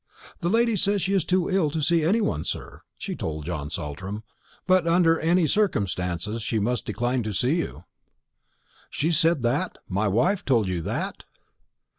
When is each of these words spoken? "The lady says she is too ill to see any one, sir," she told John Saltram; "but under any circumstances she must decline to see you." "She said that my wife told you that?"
"The 0.39 0.49
lady 0.49 0.75
says 0.77 1.03
she 1.03 1.13
is 1.13 1.23
too 1.23 1.47
ill 1.47 1.69
to 1.69 1.79
see 1.79 2.03
any 2.03 2.21
one, 2.21 2.43
sir," 2.43 2.81
she 2.97 3.15
told 3.15 3.45
John 3.45 3.69
Saltram; 3.69 4.23
"but 4.65 4.87
under 4.87 5.19
any 5.19 5.45
circumstances 5.45 6.41
she 6.41 6.57
must 6.57 6.85
decline 6.85 7.21
to 7.21 7.35
see 7.35 7.57
you." 7.57 7.83
"She 8.89 9.11
said 9.11 9.43
that 9.43 9.77
my 9.87 10.07
wife 10.07 10.43
told 10.43 10.67
you 10.67 10.81
that?" 10.81 11.25